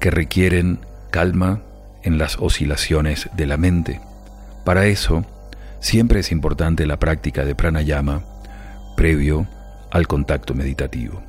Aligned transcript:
que 0.00 0.10
requieren 0.10 0.80
calma 1.10 1.60
en 2.02 2.18
las 2.18 2.38
oscilaciones 2.38 3.28
de 3.36 3.46
la 3.46 3.56
mente. 3.56 4.00
Para 4.64 4.86
eso, 4.86 5.24
siempre 5.80 6.20
es 6.20 6.32
importante 6.32 6.86
la 6.86 6.98
práctica 6.98 7.44
de 7.44 7.54
pranayama 7.54 8.22
previo 8.96 9.46
al 9.90 10.06
contacto 10.06 10.54
meditativo. 10.54 11.22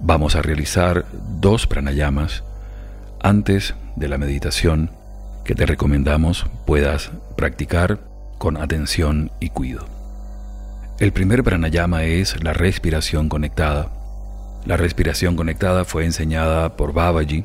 Vamos 0.00 0.34
a 0.34 0.42
realizar 0.42 1.04
dos 1.40 1.66
pranayamas 1.66 2.42
antes 3.22 3.74
de 3.96 4.08
la 4.08 4.18
meditación 4.18 4.90
que 5.44 5.54
te 5.54 5.66
recomendamos 5.66 6.46
puedas 6.64 7.10
practicar 7.36 7.98
con 8.38 8.56
atención 8.56 9.30
y 9.40 9.50
cuidado. 9.50 9.86
El 10.98 11.12
primer 11.12 11.42
pranayama 11.42 12.04
es 12.04 12.42
la 12.42 12.52
respiración 12.52 13.28
conectada. 13.28 13.88
La 14.64 14.76
respiración 14.76 15.36
conectada 15.36 15.84
fue 15.84 16.04
enseñada 16.04 16.76
por 16.76 16.92
Babaji 16.92 17.44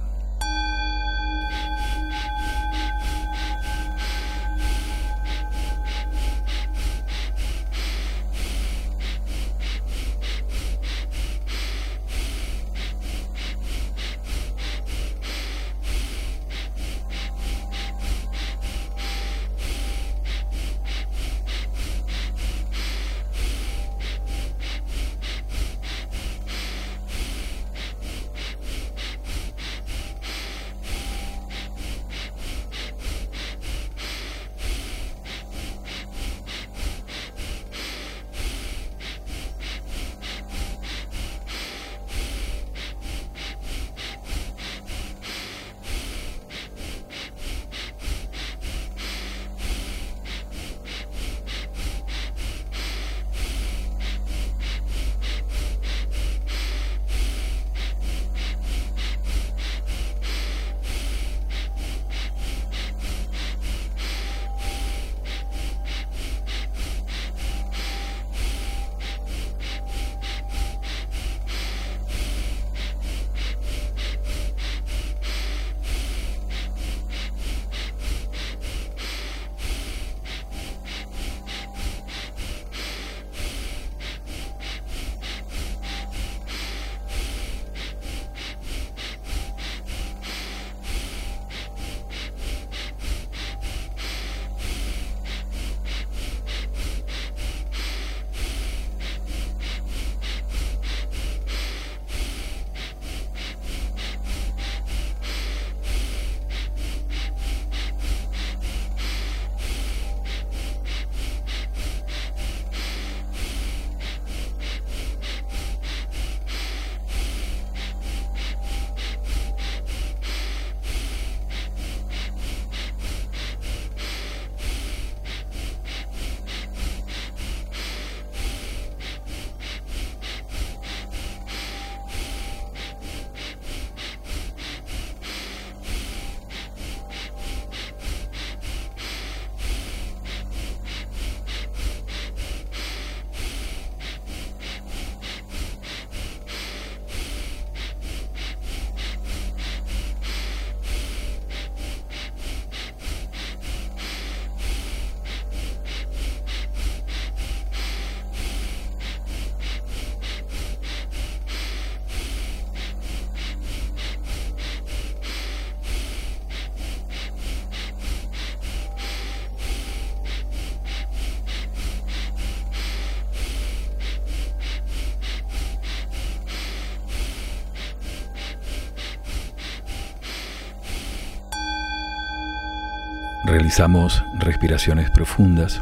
Realizamos 183.51 184.23
respiraciones 184.39 185.11
profundas, 185.11 185.81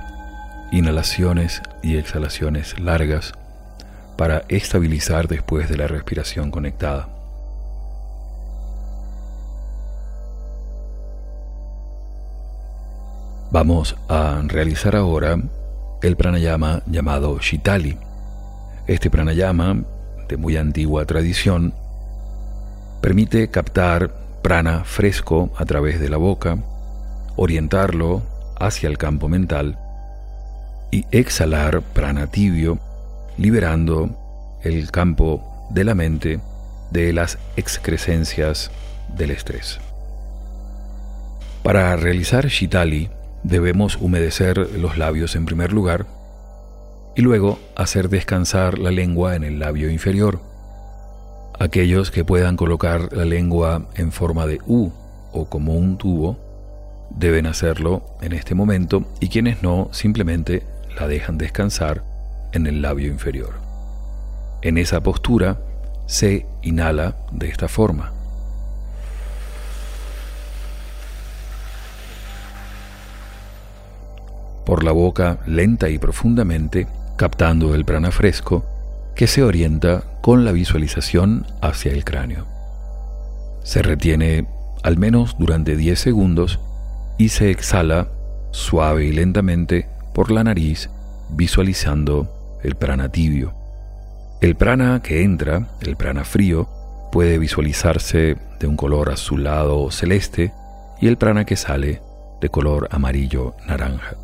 inhalaciones 0.72 1.62
y 1.84 1.98
exhalaciones 1.98 2.80
largas 2.80 3.34
para 4.18 4.42
estabilizar 4.48 5.28
después 5.28 5.70
de 5.70 5.78
la 5.78 5.86
respiración 5.86 6.50
conectada. 6.50 7.10
Vamos 13.52 13.96
a 14.08 14.42
realizar 14.48 14.96
ahora 14.96 15.38
el 16.02 16.18
pranayama 16.18 16.82
llamado 16.88 17.38
Shitali. 17.38 18.00
Este 18.88 19.12
pranayama, 19.12 19.84
de 20.28 20.38
muy 20.38 20.58
antigua 20.58 21.06
tradición, 21.06 21.76
permite 23.00 23.48
captar 23.52 24.10
prana 24.42 24.86
fresco 24.86 25.52
a 25.56 25.66
través 25.66 26.00
de 26.00 26.10
la 26.10 26.18
boca, 26.18 26.58
orientarlo 27.42 28.22
hacia 28.60 28.90
el 28.90 28.98
campo 28.98 29.30
mental 29.30 29.80
y 30.92 31.06
exhalar 31.12 31.82
prana 31.82 32.28
tibio, 32.28 32.80
liberando 33.38 34.10
el 34.62 34.92
campo 34.92 35.42
de 35.70 35.86
la 35.86 35.96
mente 35.96 36.42
de 36.92 37.14
las 37.14 37.38
excrescencias 37.56 38.72
del 39.16 39.32
estrés. 39.32 39.80
Para 41.64 41.96
realizar 41.96 42.48
Shitali 42.48 43.10
debemos 43.44 43.96
humedecer 43.96 44.58
los 44.78 44.98
labios 44.98 45.38
en 45.38 45.46
primer 45.46 45.72
lugar 45.72 46.08
y 47.16 47.22
luego 47.22 47.58
hacer 47.78 48.10
descansar 48.10 48.80
la 48.80 48.92
lengua 48.92 49.38
en 49.38 49.46
el 49.46 49.60
labio 49.60 49.90
inferior. 49.90 50.42
Aquellos 51.58 52.12
que 52.12 52.26
puedan 52.26 52.58
colocar 52.58 53.14
la 53.14 53.24
lengua 53.24 53.86
en 53.96 54.12
forma 54.12 54.46
de 54.46 54.60
U 54.68 54.92
o 55.32 55.46
como 55.46 55.76
un 55.76 55.98
tubo 55.98 56.49
deben 57.10 57.46
hacerlo 57.46 58.04
en 58.22 58.34
este 58.34 58.56
momento 58.56 59.06
y 59.20 59.30
quienes 59.30 59.64
no 59.64 59.90
simplemente 59.92 60.64
la 61.00 61.08
dejan 61.08 61.38
descansar 61.38 62.04
en 62.52 62.68
el 62.68 62.82
labio 62.82 63.08
inferior. 63.08 63.54
En 64.62 64.78
esa 64.78 65.02
postura 65.02 65.60
se 66.06 66.46
inhala 66.62 67.16
de 67.32 67.50
esta 67.50 67.68
forma. 67.68 68.12
Por 74.66 74.84
la 74.84 74.92
boca 74.92 75.40
lenta 75.48 75.90
y 75.90 75.98
profundamente, 75.98 76.88
captando 77.16 77.74
el 77.74 77.86
prana 77.86 78.12
fresco 78.12 78.66
que 79.16 79.28
se 79.28 79.44
orienta 79.44 80.04
con 80.22 80.46
la 80.46 80.52
visualización 80.52 81.46
hacia 81.62 81.92
el 81.92 82.06
cráneo. 82.06 82.46
Se 83.64 83.82
retiene 83.82 84.48
al 84.84 84.98
menos 84.98 85.36
durante 85.38 85.76
10 85.76 86.00
segundos 86.00 86.60
y 87.20 87.30
se 87.30 87.52
exhala 87.52 88.08
suave 88.50 89.06
y 89.06 89.12
lentamente 89.12 89.88
por 90.14 90.32
la 90.32 90.44
nariz 90.44 90.90
visualizando 91.30 92.60
el 92.64 92.76
prana 92.76 93.10
tibio. 93.10 93.54
El 94.42 94.56
prana 94.56 95.02
que 95.04 95.24
entra, 95.24 95.68
el 95.82 95.98
prana 95.98 96.24
frío, 96.24 96.70
puede 97.12 97.38
visualizarse 97.38 98.38
de 98.60 98.68
un 98.68 98.78
color 98.78 99.12
azulado 99.12 99.82
o 99.82 99.92
celeste 99.92 100.54
y 101.02 101.08
el 101.08 101.18
prana 101.18 101.44
que 101.46 101.58
sale 101.58 102.02
de 102.40 102.50
color 102.50 102.88
amarillo 102.90 103.54
naranja. 103.68 104.16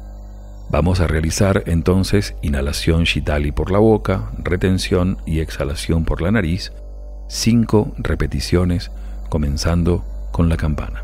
Vamos 0.69 1.01
a 1.01 1.07
realizar 1.07 1.63
entonces 1.67 2.35
inhalación 2.41 3.03
Shitali 3.03 3.51
por 3.51 3.71
la 3.71 3.79
boca, 3.79 4.31
retención 4.37 5.17
y 5.25 5.41
exhalación 5.41 6.05
por 6.05 6.21
la 6.21 6.31
nariz, 6.31 6.71
cinco 7.27 7.93
repeticiones 7.97 8.89
comenzando 9.29 10.05
con 10.31 10.47
la 10.47 10.55
campana. 10.55 11.03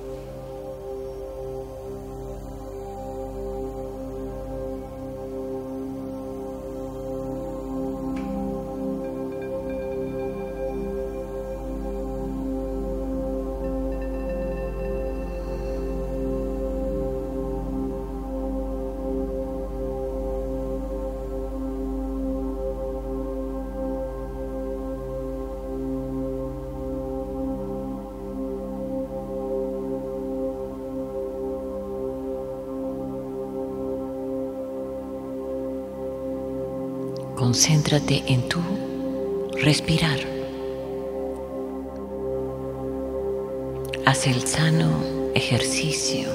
Concéntrate 37.61 38.23
en 38.25 38.49
tu 38.49 38.59
respirar. 39.61 40.17
Haz 44.03 44.25
el 44.25 44.47
sano 44.47 44.89
ejercicio 45.35 46.27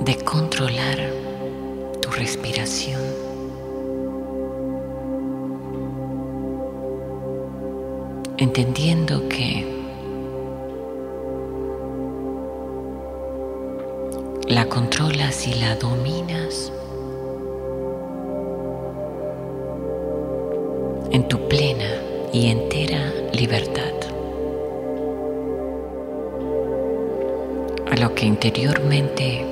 de 0.00 0.16
controlar 0.24 1.12
tu 2.02 2.10
respiración. 2.10 3.00
Entendiendo 8.36 9.28
que 9.28 9.75
y 15.44 15.52
la 15.60 15.76
dominas 15.76 16.72
en 21.10 21.28
tu 21.28 21.46
plena 21.46 22.00
y 22.32 22.46
entera 22.46 23.12
libertad. 23.32 23.92
A 27.90 27.96
lo 27.96 28.14
que 28.14 28.24
interiormente 28.24 29.44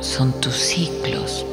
son 0.00 0.32
tus 0.40 0.56
ciclos 0.56 1.46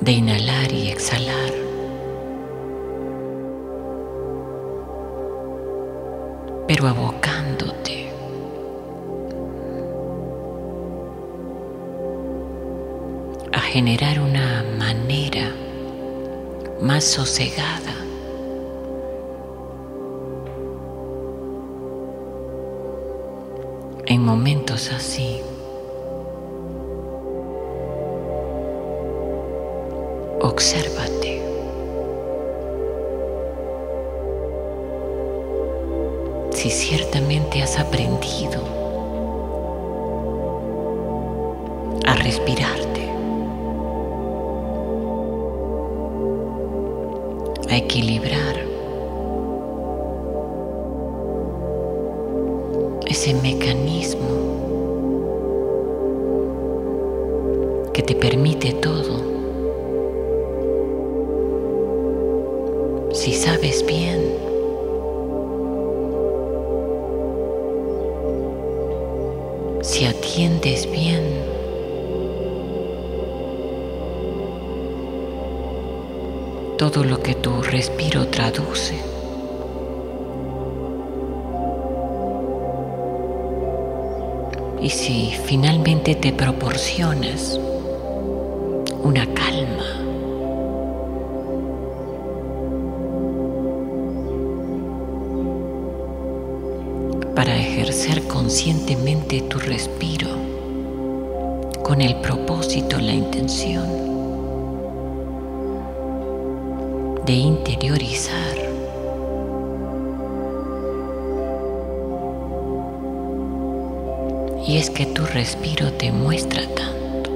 de 0.00 0.12
inhalar 0.12 0.72
y 0.72 0.88
exhalar. 0.88 1.57
Generar 13.78 14.18
una 14.18 14.64
manera 14.76 15.52
más 16.80 17.04
sosegada 17.04 17.94
en 24.06 24.24
momentos 24.24 24.90
así. 24.90 25.40
Obsérvate. 30.40 31.40
si 36.50 36.70
ciertamente 36.70 37.62
has 37.62 37.78
aprendido 37.78 38.60
a 42.04 42.14
respirarte, 42.14 42.87
a 47.68 47.76
equilibrar 47.76 48.56
ese 53.06 53.34
mecanismo 53.34 54.28
que 57.92 58.02
te 58.02 58.14
permite 58.14 58.72
todo. 58.72 59.38
Si 63.12 63.32
sabes 63.32 63.84
bien 63.84 64.48
si 69.88 70.04
atiendes 70.04 70.88
bien, 70.90 71.47
todo 76.90 77.04
lo 77.04 77.22
que 77.22 77.34
tu 77.34 77.60
respiro 77.62 78.28
traduce. 78.28 78.94
Y 84.80 84.88
si 84.88 85.34
finalmente 85.44 86.14
te 86.14 86.32
proporcionas 86.32 87.60
una 89.02 89.26
calma, 89.34 89.84
para 97.34 97.54
ejercer 97.54 98.22
conscientemente 98.22 99.42
tu 99.42 99.58
respiro 99.58 100.28
con 101.82 102.00
el 102.00 102.16
propósito, 102.22 102.98
la 102.98 103.12
intención 103.12 104.07
de 107.28 107.34
interiorizar. 107.34 108.56
Y 114.66 114.78
es 114.78 114.88
que 114.88 115.04
tu 115.04 115.26
respiro 115.26 115.92
te 115.92 116.10
muestra 116.10 116.62
tanto. 116.74 117.30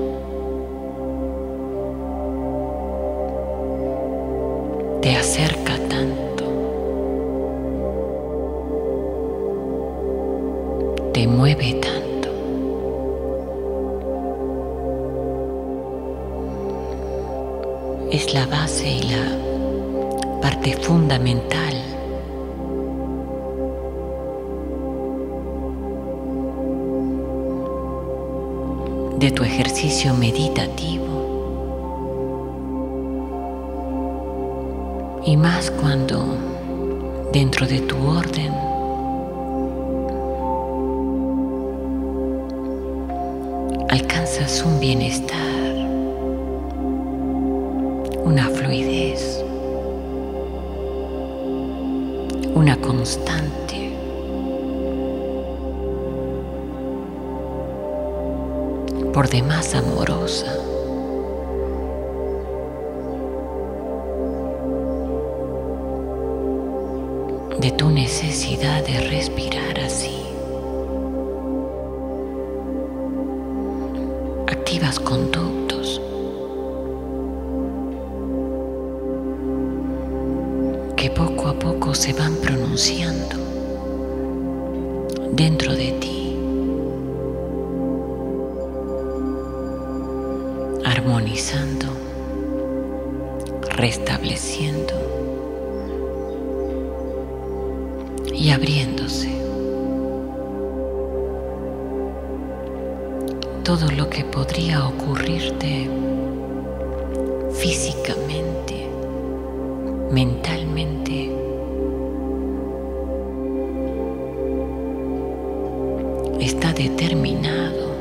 Te 5.02 5.14
acerca 5.14 5.76
tanto. 5.90 6.44
Te 11.12 11.26
mueve 11.26 11.75
tanto. 11.75 11.92
es 18.11 18.34
la 18.34 18.44
base 18.44 18.87
y 18.90 19.02
la 19.04 19.41
fundamental 20.71 21.75
de 29.19 29.31
tu 29.31 29.45
ejercicio 29.45 30.14
meditativo. 30.14 31.07
Y 35.25 35.37
más 35.37 35.71
cuando 35.71 36.37
dentro 37.33 37.66
de 37.66 37.81
tu 37.81 37.97
orden 38.04 38.52
alcanzas 43.88 44.64
un 44.66 44.81
bienestar, 44.81 45.73
una 48.25 48.49
fluidez, 48.49 49.31
una 52.62 52.76
constante. 52.76 53.90
por 59.12 59.28
demás 59.28 59.75
amorosa. 59.75 60.47
de 67.59 67.71
tu 67.73 67.90
necesidad 67.90 68.85
de 68.85 69.09
respirar 69.11 69.81
así. 69.81 70.23
Activas 74.49 74.99
conductos 75.00 75.42
que 75.42 75.51
se 81.94 82.12
van 82.12 82.37
pronunciando 82.37 83.37
dentro 85.32 85.75
de 85.75 85.92
ti, 85.92 86.37
armonizando, 90.84 91.87
restableciendo 93.76 94.94
y 98.32 98.50
abriéndose. 98.50 99.30
Todo 103.64 103.90
lo 103.90 104.08
que 104.08 104.25
podría 104.25 104.87
ocurrirte 104.87 105.88
físicamente, 107.52 108.88
mentalmente, 110.11 111.41
está 116.44 116.72
determinado. 116.72 117.92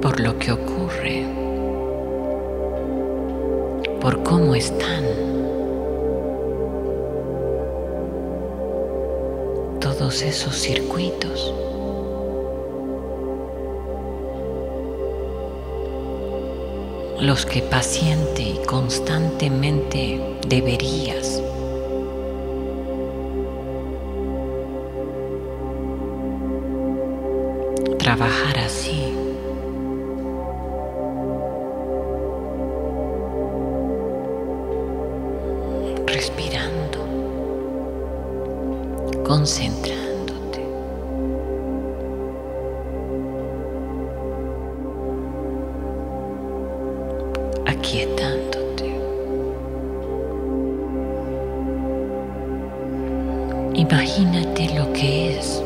Por 0.00 0.18
lo 0.20 0.38
que 0.38 0.52
ocurre, 0.52 1.26
por 4.00 4.22
cómo 4.22 4.54
están. 4.54 5.04
Todos 9.80 10.22
esos 10.22 10.54
circuitos. 10.56 11.54
los 17.20 17.46
que 17.46 17.62
paciente 17.62 18.42
y 18.42 18.66
constantemente 18.66 20.20
deberías 20.48 21.40
trabajar 28.22 28.58
así. 28.58 29.16
Respirando, 36.06 37.00
concentrándote. 39.24 40.62
Aquietándote. 47.66 49.00
Imagínate 53.74 54.74
lo 54.76 54.92
que 54.92 55.38
es 55.38 55.62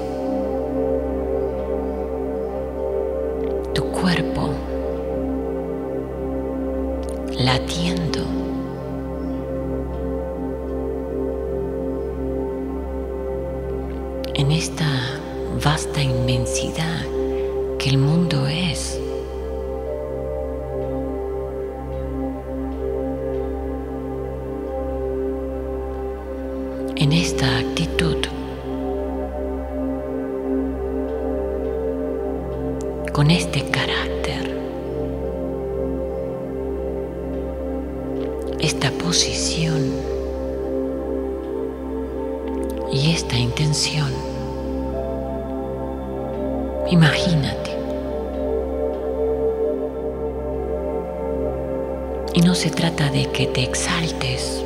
Y 52.37 52.43
no 52.43 52.55
se 52.55 52.71
trata 52.71 53.09
de 53.09 53.25
que 53.33 53.47
te 53.47 53.63
exaltes. 53.63 54.63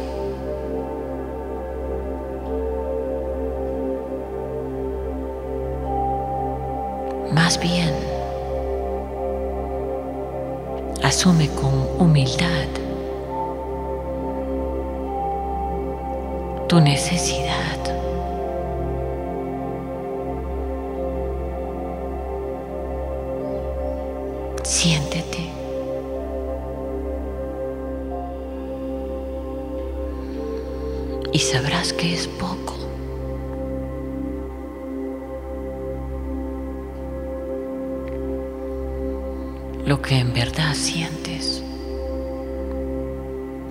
Más 7.33 7.61
bien, 7.61 7.95
asume 11.05 11.49
con 11.51 11.73
humildad 12.01 12.67
tu 16.69 16.81
necesidad. 16.81 17.50
Y 31.33 31.39
sabrás 31.39 31.93
que 31.93 32.15
es 32.15 32.27
poco. 32.27 32.77
Lo 39.87 40.03
que 40.03 40.19
en 40.19 40.33
verdad 40.33 40.75
sientes, 40.75 41.63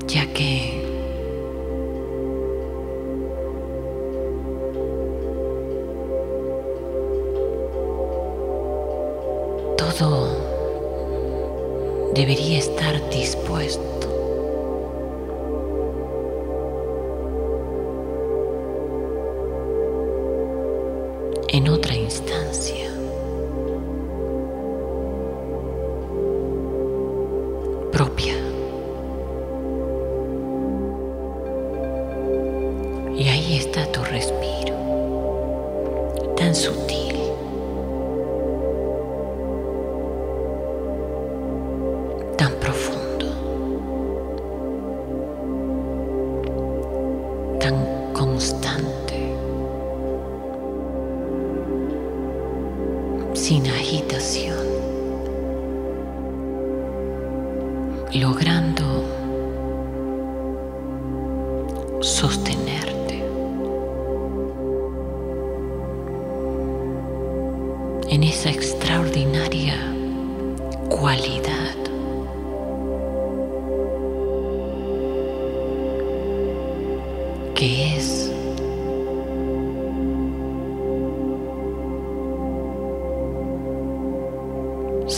ya 0.07 0.25
que 0.33 0.79
todo 9.77 10.27
debería 12.13 12.59
estar 12.59 13.09
dispuesto. 13.09 13.88
Otra 21.79 21.95
instancia. 21.95 22.89
propia. 27.91 28.38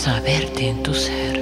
Saberte 0.02 0.68
en 0.68 0.82
tu 0.82 0.96
ser. 0.96 1.41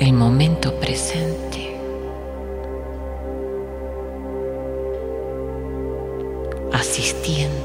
El 0.00 0.14
momento 0.14 0.74
presente. 0.80 1.76
asistiendo 6.72 7.59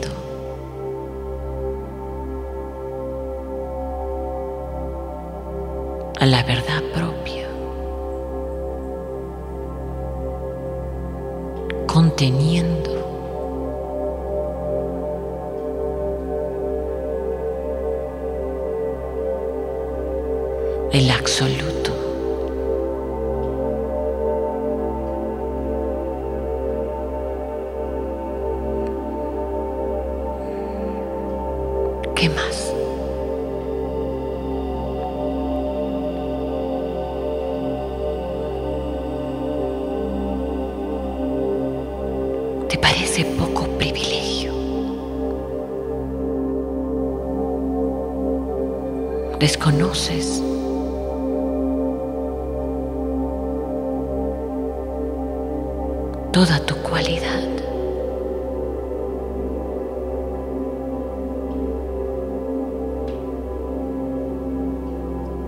toda 56.35 56.59
tu 56.59 56.75
cualidad? 56.83 57.47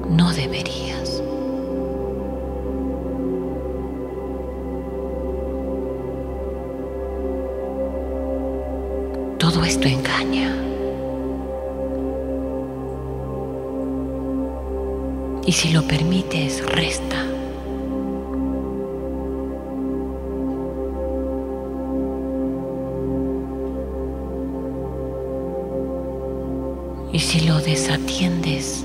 No 0.10 0.32
deberías. 0.32 1.21
Todo 9.38 9.65
esto 9.65 9.89
engaña. 9.89 10.56
Y 15.45 15.52
si 15.52 15.73
lo 15.73 15.86
permites, 15.86 16.65
resta. 16.65 17.37
Y 27.17 27.19
si 27.19 27.39
lo 27.39 27.60
desatiendes. 27.60 28.84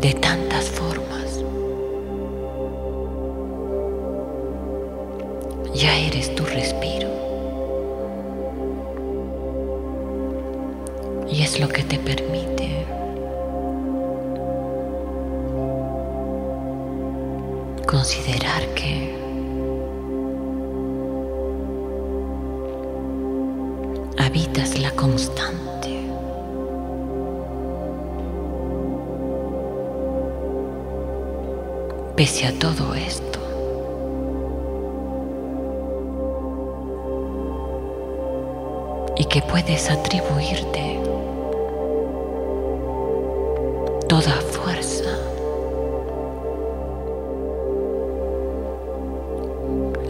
De 0.00 0.12
tantas 0.12 0.45
Ya 5.76 5.94
eres 5.94 6.34
tu 6.34 6.42
respiro. 6.46 6.85
que 39.36 39.42
puedes 39.42 39.90
atribuirte 39.90 40.98
toda 44.08 44.32
fuerza. 44.40 45.10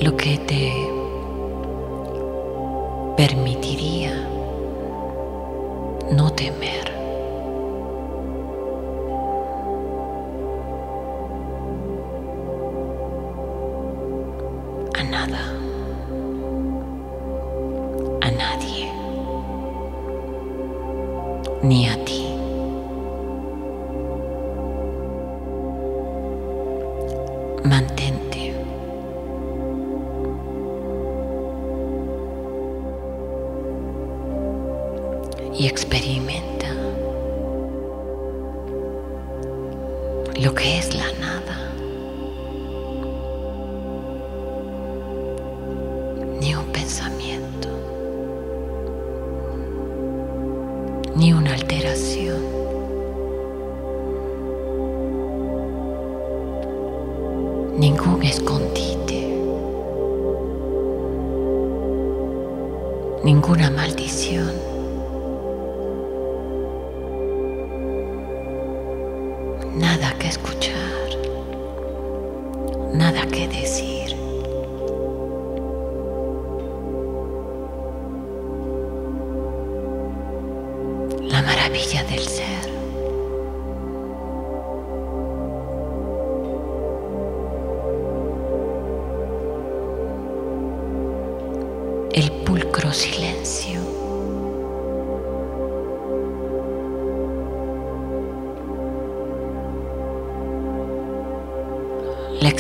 Lo 0.01 0.17
que 0.17 0.39
te 0.47 0.73
permitiría 3.17 4.13
no 6.13 6.31
temer. 6.31 6.87
a 14.95 15.03
nada. 15.03 15.56
Nada 69.77 70.11
que 70.19 70.29
escuchar, 70.29 71.09
nada 72.95 73.27
que 73.27 73.47
decir. 73.47 74.17
La 81.21 81.43
maravilla 81.43 82.03
del 82.05 82.21
ser. 82.21 82.47
El 92.15 92.33
pulcro 92.47 92.95
silencio. 92.95 93.86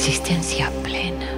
existencia 0.06 0.70
plena. 0.84 1.35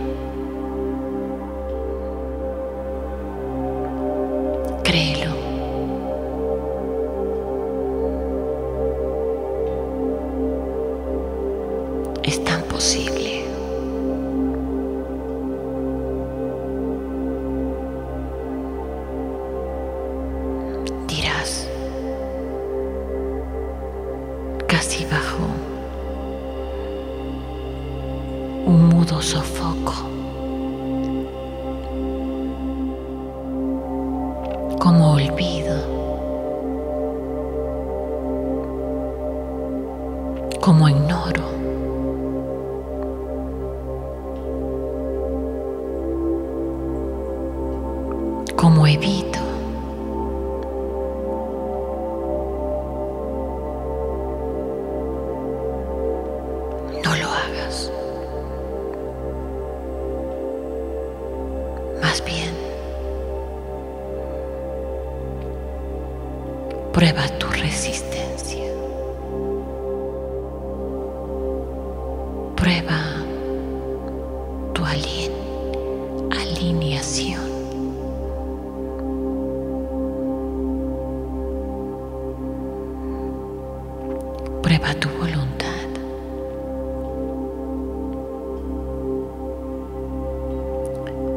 un 28.68 28.88
mudo 28.90 29.22
sofoco. 29.22 29.94
como 34.78 35.12
olvido, 35.12 35.76
como 40.60 40.88
en 40.88 41.07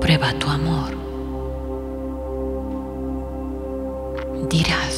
prueba 0.01 0.33
tu 0.39 0.47
amor. 0.49 0.91
Dirás. 4.49 4.90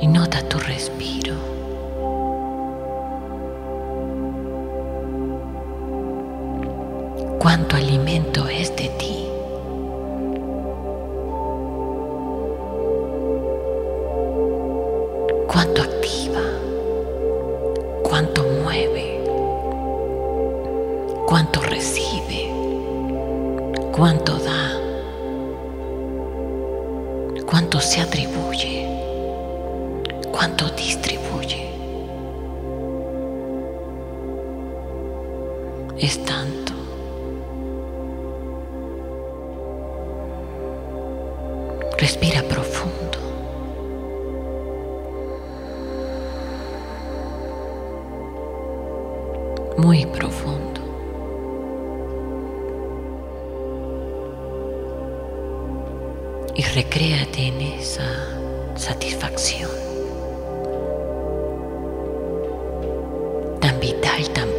y 0.00 0.06
nota 0.06 0.42
tu 0.48 0.58
respiro. 0.58 1.34
Cuánto 7.38 7.76
alimento 7.76 8.48
es 8.48 8.74
de 8.76 8.88
ti. 8.98 9.05
habitar 63.86 64.20
también. 64.34 64.55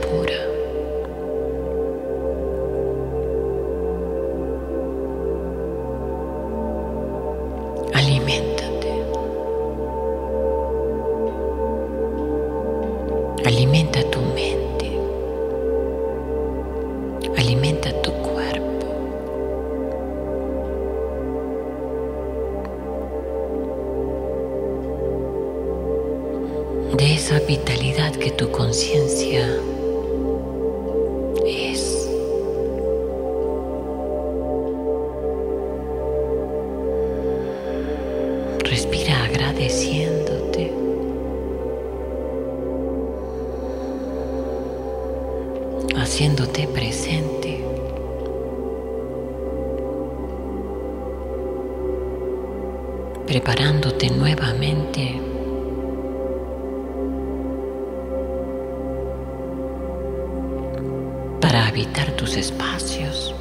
habitar 61.77 62.11
tus 62.13 62.35
espacios. 62.35 63.35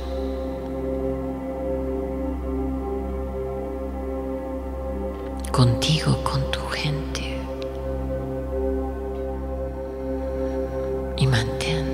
Contigo, 5.51 6.23
con 6.23 6.51
tu 6.51 6.61
gente. 6.69 7.39
Y 11.17 11.27
mantén. 11.27 11.87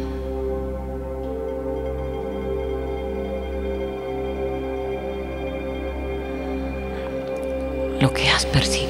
lo 8.01 8.13
que 8.13 8.29
has 8.29 8.45
percibido. 8.47 8.82